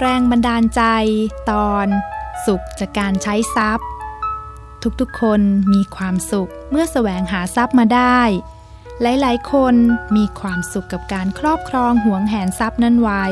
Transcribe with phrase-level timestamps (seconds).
[0.00, 0.82] แรงบันดาลใจ
[1.50, 1.86] ตอน
[2.46, 3.88] สุขจากการใช้ทรัพย์
[5.00, 5.40] ทุกๆคน
[5.72, 8.20] มีความสุขเมื่อแสวงหาทรัพย์มาได้
[9.02, 9.74] หลายๆ คน
[10.16, 13.24] มีความสุขกับการครอบครองหวงแหนทรัพย์นั้นไว้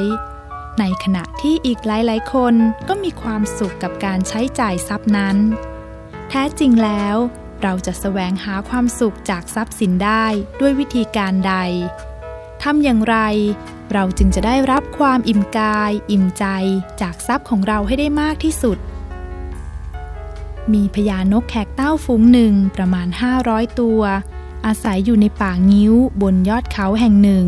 [0.78, 2.54] ในขณะที่อีกหลายๆ คน
[2.88, 5.36] ก็มีความสุขกับการใช้จ่ายทรัพย์นั้น
[6.28, 7.16] แท้จริงแล้ว
[7.62, 10.26] เราจะแสวงหาความสุขจากทรัพย์สินได้
[10.60, 11.54] ด้วยวิธีการใด
[12.62, 13.16] ทำอย่างไร
[13.92, 16.44] เราจึงจะได้รับความอิ่มกาย อิ่มใจ
[17.00, 18.78] จากทรัพย์ของเราให้ได้มากที่สุด
[20.72, 23.08] มีพญานกแขกเต้าฝูงหนึ่งประมาณ
[23.42, 24.00] 500 ตัว
[24.66, 27.46] อาศัยอยู่ในป่างิ้วบนยอดเขาแห่งหนึ่ง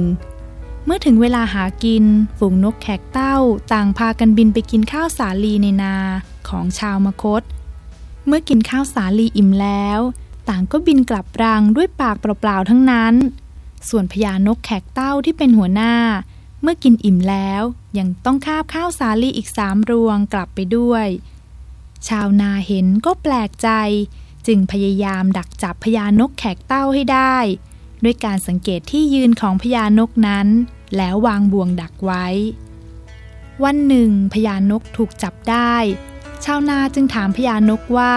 [0.85, 2.05] เมื่อถึงเวลาหากิน
[2.39, 3.37] ฝูงนกแขกเต้า
[3.73, 5.97] ต่างพากันบินไปกินข้าวสาลีในนา
[6.49, 7.43] ของชาวมคต
[8.27, 10.01] เมื่อกินข้าวสาลีอิ่มแล้ว
[10.49, 13.15] ต่างก็บินกลับรังด้วยปากเปล่าๆทั้งนั้น
[13.89, 15.95] ส่วนพญานกแขกเต้าที่เป็นหัวหน้า
[16.67, 17.63] เมื่อกินอิ่มแล้ว
[17.99, 21.07] ยังต้องคาบข้าวสาลีอีกสามรวงกลับไปด้วย
[22.09, 23.69] ชาวนาเห็นก็แปลกใจ
[24.47, 27.37] จึงพยายามดักจับพญานกแขกเต้าให้ได้
[28.05, 30.49] ด้วยการสังเกตที่ยืนของพญานกนั้น
[30.97, 32.27] แล้ววางบ่วงดักไว้
[33.65, 35.75] วันหนึ่งพญานกถูกจับได้
[36.45, 38.17] ชาวนาจึงถามพญานกว่า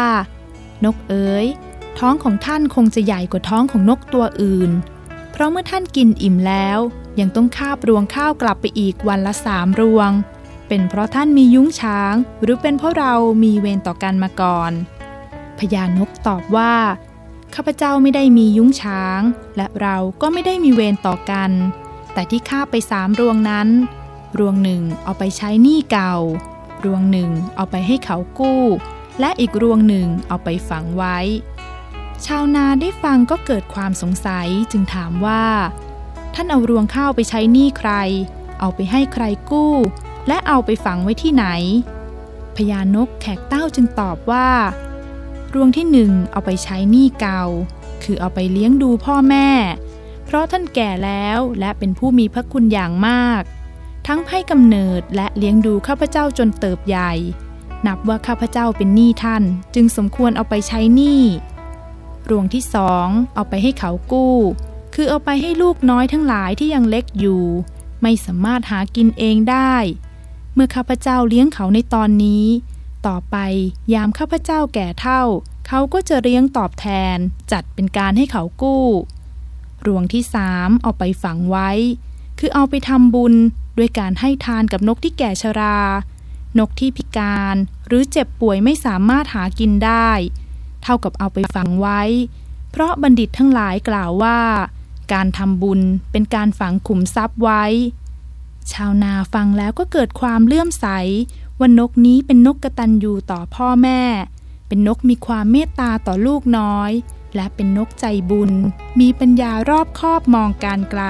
[0.86, 1.46] นกเอ๋ย
[2.00, 4.72] ท้องของท่านคงจะใหญ่กว่าท้องของนกตัวอื่น
[5.32, 6.80] เพราะเมื่อท่านกินอิ่มแล้ว
[7.20, 10.12] ยังต้องคาบรวงข้าวกลับไปอีกวันละสามรวง
[10.68, 14.72] เป็นเพราะท่านมียุ้งช้าง หรือเป็นเพราะเรามีเวรต่อกันมาก่อน
[15.60, 16.74] พญานกตอบว่า
[17.56, 19.20] ข้าพเจ้าไม่ได้มียุ้งช้าง
[19.58, 21.52] และเราก็ไม่ได้มีเวรต่อกัน
[22.14, 23.68] แต่ที่ข้าไปสามรวงนั้น
[24.40, 26.16] รวงหนึ่งเอาไปใช้หนี้เก่า
[26.86, 28.64] รวงหนึ่งเอาไปให้เขากู้
[29.20, 31.18] และอีกรวงหนึ่งเอาไปฝังไว้
[32.26, 35.44] ชาวนาได้ฟังก็เกิดความสงสัยจึงถามว่า
[36.40, 37.92] ท่านเอารวงข้าวไปใช้หนี้ใคร
[38.60, 39.74] เอาไปให้ใครกู้
[40.28, 41.46] และเอาไปฝังไว้ที่ไหน
[42.56, 44.50] พญานกแขกเต้าจึงตอบว่า
[45.54, 47.44] รวงที่หนึ่งเอาไปใช้หนี้เก่า
[48.04, 49.50] คือเอาไปเลี้ยงดูพ่อแม่
[50.26, 53.44] เพราะท่านแก่แล้วและเป็นผู้มีพระคุณอย่างมาก
[54.08, 57.12] ทั้งให้กำเนิดและเลี้ยงดูข้าพเจ้าจนเติบใหญ่
[57.88, 59.44] นับว่าข้าพเจ้าเป็นหนี้ท่าน
[59.76, 61.22] จึงสมควรเอาไปใช้หนี้
[62.30, 64.38] รวงที่สองเอาไปให้เขากู้
[65.00, 67.44] คือเอาไปให้ลูกน้อยทั้งหลายที่ยังเล็กอยู่
[68.02, 69.76] ไม่สามารถหากินเองได้
[70.54, 72.46] เมื่อข้าพเจ้าเลี้ยงเขาในตอนนี้
[73.08, 73.36] ต่อไป
[73.94, 75.22] ยามข้าพเจ้าแก่เท่า
[75.68, 77.18] เขาก็จะเลี้ยงตอบแทน
[77.52, 78.86] จัดเป็นการให้เขากู้
[79.86, 81.70] รวงที่สามเอาไปฝังไว้
[82.40, 83.34] คือเอาไปทำบุญ
[83.78, 85.80] ด้วยการให้ทานกับนกที่แก่ชรา
[86.60, 87.56] นกที่พิการ
[87.88, 90.10] หรือเจ็บป่วยไม่สามารถหากินได้
[90.84, 92.02] เท่ากับเอาไปฝังไว้
[92.72, 94.40] เพราะบัณฑิตทั้งหลายกล่าวว่า
[95.14, 95.82] การทำบุญ
[96.12, 97.64] เป็นการฝังขุมทรัพย์ไว้
[98.72, 100.88] ชาวนาฟังแล้วก็เกิดความเลื่อมใส
[101.60, 104.02] ว่านกนี้เป็นนกกระตันยูต่อพ่อแม่
[104.68, 106.92] เป็นนกมีความเมตตาต่อลูกน้อย
[107.36, 108.52] และเป็นนกใจบุญ
[109.00, 111.04] มีปัญญารอบคอบมองการไกล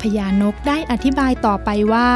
[0.00, 2.10] พญานกได้อธิบายต่อไปว่า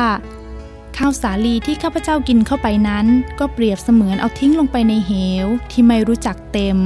[0.96, 3.06] ข้าวสาลีที่ข้าพเจ้ากินเข้าไปนั้น
[3.38, 5.12] ก็เปรียบเสมือนเอาทิ้งลงไปในเห
[5.44, 6.76] วที่ไม่รู้จักเต็ม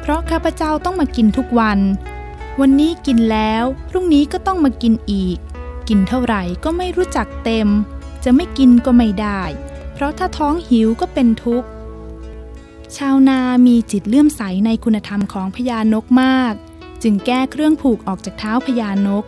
[0.00, 1.78] เพราะข้าพเจ้าต้องมากินทุกวัน
[2.62, 5.38] วันนี้กินแล้ว พรุ่งนี้ก็ต้องมากินอีก
[5.88, 7.68] กินเท่าไหร่ก็ไม่รู้จักเต็ม
[8.24, 9.42] จะไม่กินก็ไม่ได้
[9.94, 11.68] เพราะถ้าท้องหิวก็เป็นทุกข์
[12.96, 16.54] ชาวนามีจิตเลื่อมใสในคุณธรรมของพญานกมาก
[17.02, 19.24] จึงแก้เครื่องผูกออกจากเท้าพญานก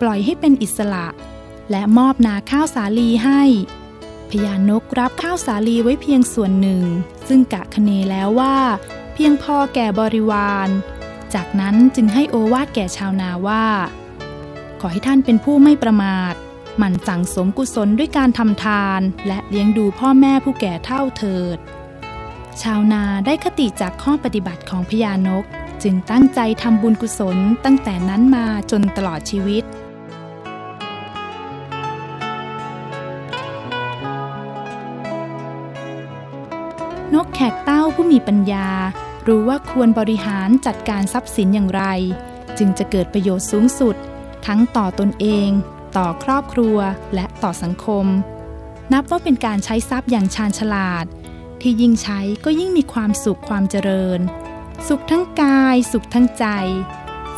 [0.00, 1.06] ปล่อยให้เป็นอิสระ
[1.70, 3.42] และมอบนาข้าวสาลีให้
[4.30, 6.84] พญานกรับข้าวสาลีไว้เพียงส่วนหนึ่ง
[7.28, 8.56] ซึ่งกะคะเนแล้วว่า
[9.14, 10.68] เพียงพอแก่บริวาร
[11.34, 13.66] จากนั้นจึงให้โอวาดแก่ชาวนาว่า
[14.80, 16.34] ขอให้ท่านเป็นผู้ไม่ประมาท
[16.78, 21.58] หมั่นสั่งสมกุศลด้วยการทำทาน และเลี้ยงดูพ่อแม่ผู้แก่เท่าเถิด
[22.62, 25.44] ชาวนาได้คติจากข้อปฏิบัติของพญานก
[25.82, 29.64] จึงตั้งใจทำบุญกุศลตั้งแต่นั้นมาจนตลอดชีวิต
[37.14, 38.68] นกแขกเต้าผู้มีปัญญา
[39.26, 41.82] รู้ว่าควรบริหารจัดการทรัพย์สินอย่างไร
[42.58, 43.96] จึงจะเกิดประโยชน์สูงสุด
[44.46, 45.48] ทั้งต่อตนเอง
[45.96, 46.78] ต่อครอบครัว
[47.14, 48.06] และต่อสังคม
[48.92, 51.04] นับว่าเป็นการใช้ทรัพย์อย่างชาญฉลาด
[51.60, 54.20] ที่ยิ่งใช้ก็ยิ่งมีความสุขความเจริญ
[54.88, 56.46] สุขทั้งกาย สุขทั้งใจ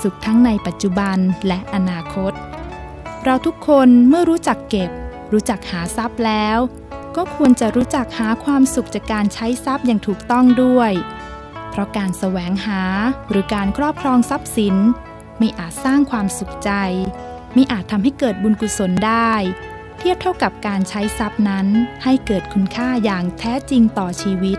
[0.02, 2.32] สุขทั้งในปัจจุบันและอนาคต
[3.24, 4.90] เราทุกคนเมื่อรู้จักเก็บ
[5.32, 6.58] รู้จักหาทรัพย์แล้ว
[7.16, 10.92] ก็ควรจะรู้จักหาความสุขจากการใช้ทรัพย์อย่างถูกต้องด้วย
[11.74, 12.82] เพราะการแสวงหา
[13.30, 14.76] หรือการครอบครองทรัพย์สิน
[15.38, 16.70] ไม่อาจสร้างความสุขใจ
[17.54, 19.32] ไม่อาจทำให้เกิดบุญกุศลได้
[19.98, 21.66] เทียบเท่ากับการใช้ทรัพย์นั้น
[22.04, 24.58] ให้เกิดคุณค่าอย่างแท้จริงต่อชีวิต